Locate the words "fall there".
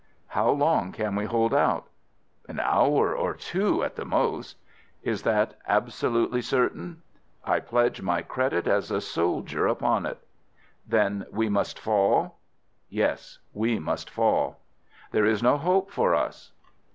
14.09-15.27